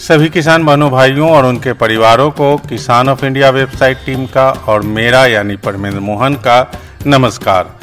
[0.00, 4.82] सभी किसान बहनों, भाइयों और उनके परिवारों को किसान ऑफ़ इंडिया वेबसाइट टीम का और
[4.82, 6.72] मेरा यानी परमेंद्र मोहन का
[7.06, 7.78] नमस्कार।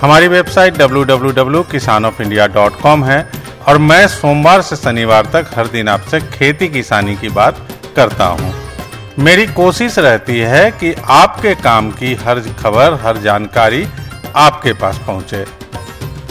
[0.00, 3.30] हमारी वेबसाइट www.kisanofindia.com है
[3.68, 8.54] और मैं सोमवार से शनिवार तक हर दिन आपसे खेती किसानी की बात करता हूँ।
[9.18, 13.88] मेरी कोशिश रहती है कि आपके काम की हर खबर, हर जानकारी
[14.36, 15.46] आपके पास पहुँचे।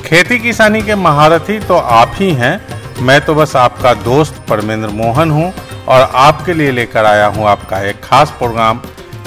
[0.05, 5.31] खेती किसानी के महारथी तो आप ही हैं मैं तो बस आपका दोस्त परमेंद्र मोहन
[5.31, 5.53] हूँ
[5.87, 8.77] और आपके लिए लेकर आया हूँ आपका एक खास प्रोग्राम,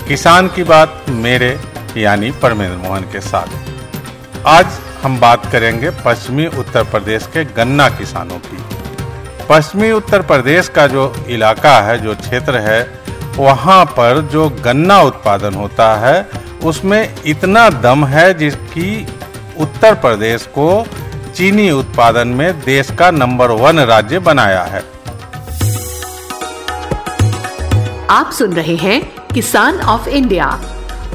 [0.09, 1.59] किसान की बात मेरे,
[1.97, 4.67] यानी परमेंद्र मोहन के साथ। आज
[5.03, 8.65] हम बात करेंगे पश्चिमी उत्तर प्रदेश के गन्ना किसानों की।
[9.49, 12.83] पश्चिमी उत्तर प्रदेश का जो इलाका है, जो क्षेत्र है,
[13.37, 16.29] वहाँ पर जो गन्ना उत्पादन होता है,
[16.65, 19.07] उसमें इतना दम है जिसकी
[19.61, 20.87] उत्तर प्रदेश को
[21.39, 24.83] चीनी उत्पादन में देश का नंबर वन राज्य बनाया है।
[28.11, 30.61] आप सुन रहे हैं किसान ऑफ़ इंडिया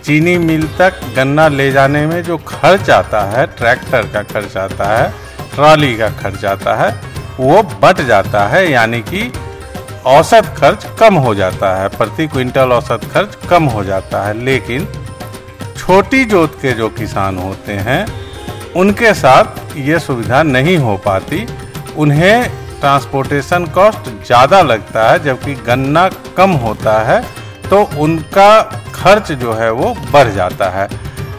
[0.05, 4.98] चीनी मिल तक गन्ना ले जाने में जो खर्च आता है ट्रैक्टर का खर्च आता
[4.98, 5.15] है,
[5.55, 7.01] ट्रॉली का खर्च आता है,
[7.41, 9.33] वो बट जाता है, यानी कि
[10.07, 14.89] औसत खर्च कम हो जाता है, प्रति क्विंटल औसत खर्च कम हो जाता है। लेकिन
[15.79, 18.07] छोटी जोत के जो किसान होते हैं,
[18.77, 21.47] उनके साथ ये सुविधा नहीं हो पाती।
[21.97, 27.23] उन्हें ट्रांसपोर्टेशन कॉस्ट ज़्यादा लगता है, जबकि गन्ना कम होता है
[27.64, 28.61] तो उनका
[28.95, 30.86] खर्च जो है वो बढ़ जाता है।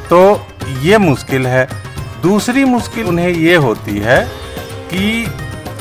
[0.10, 0.20] तो
[0.82, 1.68] ये मुश्किल है।
[2.22, 4.24] दूसरी मुश्किल उन्हें ये होती है
[4.90, 5.26] कि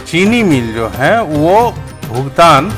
[0.07, 1.71] चीनी मिल जो है, वो
[2.07, 2.73] भुगतान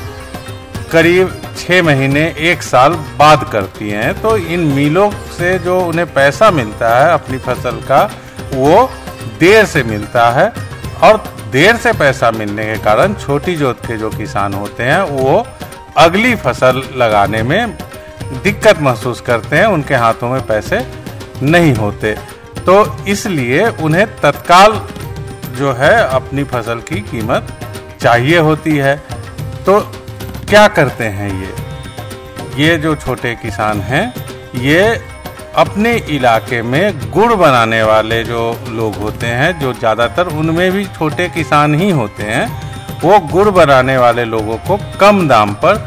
[0.93, 6.51] करीब छः महीने, एक साल बाद करती हैं। तो इन मिलों से जो उन्हें पैसा
[6.53, 8.03] मिलता है अपनी फ़सल का,
[8.55, 8.91] वो
[9.41, 10.49] देर से मिलता है
[11.03, 15.47] और देर से पैसा मिलने के कारण छोटी जोत के जो किसान होते हैं, वो
[15.97, 17.77] अगली फ़सल लगाने में
[18.43, 20.87] दिक्कत महसूस करते हैं, उनके हाथों में पैसे
[21.43, 22.15] नहीं होते।
[22.59, 24.89] तो इसलिए उन्हें तत्काल
[25.59, 27.61] जो है अपनी फ़सल की कीमत
[28.01, 28.97] चाहिए होती है।
[29.67, 29.81] तो
[30.49, 31.55] क्या करते हैं ये?
[32.65, 34.15] ये जो छोटे किसान हैं,
[34.55, 35.12] ये
[35.57, 41.29] अपने इलाके में गुड़ बनाने वाले जो लोग होते हैं, जो ज़्यादातर उनमें भी छोटे
[41.29, 42.47] किसान ही होते हैं,
[43.01, 45.87] वो गुड़ बनाने वाले लोगों को कम दाम पर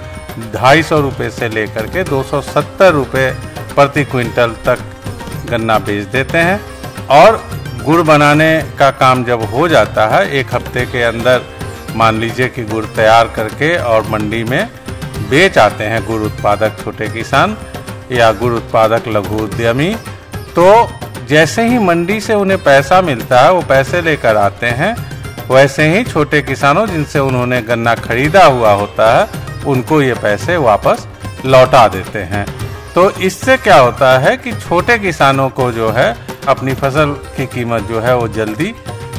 [0.55, 3.29] ढाई सौ रुपये से लेकर के दो सौ सत्तर रुपये
[3.75, 4.79] प्रति क्विंटल तक
[5.49, 6.59] गन्ना बेच देते हैं।
[7.11, 7.41] और
[7.83, 11.41] गुड़ बनाने का काम जब हो जाता है, एक हफ़्ते के अंदर
[11.95, 14.67] मान लीजिए कि गुड़ तैयार करके और मंडी में
[15.29, 17.55] बेच आते हैं गुड़ उत्पादक छोटे किसान
[18.15, 19.95] या गुड़ उत्पादक लघु उद्यमी।
[20.55, 20.89] तो
[21.29, 24.95] जैसे ही मंडी से उन्हें पैसा मिलता है, वो पैसे लेकर आते हैं।
[25.51, 29.27] वैसे ही छोटे किसानों जिनसे उन्होंने गन्ना खरीदा हुआ होता है,
[29.67, 31.07] उनको ये पैसे वापस
[31.45, 32.45] लौटा देते हैं।
[32.95, 36.15] तो इससे क्या होता है कि छोटे किसानों को जो है,
[36.47, 38.75] अपनी फ़सल की कीमत जो है, वो जल्दी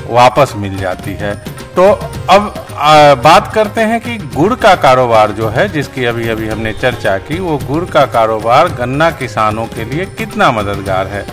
[0.06, 1.34] वापस मिल जाती है।
[1.76, 1.92] तो
[2.30, 6.72] अब आ, बात करते हैं कि गुड़ का कारोबार जो है जिसकी अभी अभी हमने
[6.72, 11.26] चर्चा की वो गुड़ का कारोबार गन्ना किसानों के लिए कितना मददगार है?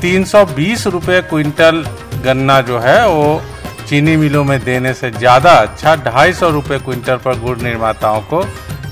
[0.00, 1.84] 320 रुपए क्विंटल
[2.24, 3.42] गन्ना जो है वो
[3.88, 8.44] चीनी मिलों में देने से ज़्यादा अच्छा ढाई सौ रुपये क्विंटल पर गुड़ निर्माताओं को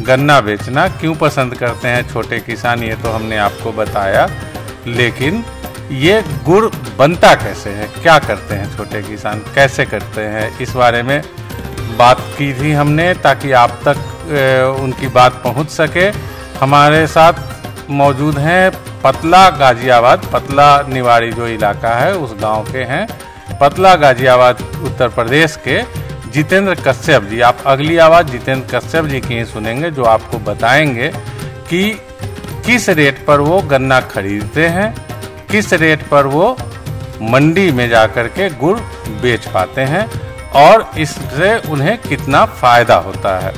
[0.02, 4.28] गन्ना बेचना क्यों पसंद करते हैं छोटे किसान ये तो हमने आपको बताया।
[4.86, 5.44] लेकिन
[5.90, 6.64] ये गुड़
[6.98, 7.88] बनता कैसे है?
[8.02, 9.38] क्या करते हैं छोटे किसान?
[9.54, 10.58] कैसे करते हैं?
[10.58, 11.22] इस बारे में
[11.92, 16.06] बात की थी हमने ताकि आप तक उनकी बात पहुँच सके।
[16.58, 18.70] हमारे साथ मौजूद हैं
[19.02, 23.06] पतला गाजियाबाद, पतला निवाड़ी जो इलाका है, उस गाँव के हैं।
[23.60, 25.82] पतला गाजियाबाद, उत्तर प्रदेश के
[26.30, 31.08] जितेंद्र कश्यप जी। आप अगली आवाज़ जितेंद्र कश्यप जी की ही सुनेंगे, जो आपको बताएँगे
[31.68, 31.90] कि
[32.66, 34.94] किस रेट पर वो गन्ना खरीदते हैं,
[35.50, 36.56] किस रेट पर वो
[37.22, 38.78] मंडी में जाकर के गुड़
[39.22, 40.06] बेच पाते हैं।
[40.56, 43.52] और इससे उन्हें कितना फ़ायदा होता है।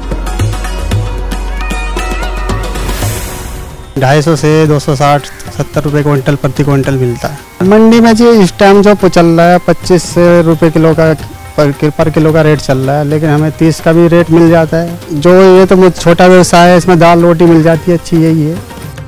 [3.99, 5.25] ढाई सौ से दो सौ साठ
[5.57, 7.37] सत्तर रुपये क्विंटल प्रति क्विंटल मिलता है।
[7.69, 10.13] मंडी में जी इस टाइम जो चल रहा है पच्चीस
[10.45, 11.13] रुपये किलो का
[11.57, 14.77] पर, किलो का रेट चल रहा है लेकिन हमें तीस का भी रेट मिल जाता
[14.77, 18.17] है। जो ये तो मुझे छोटा व्यवसाय है इसमें दाल रोटी मिल जाती है अच्छी
[18.17, 18.57] यही है।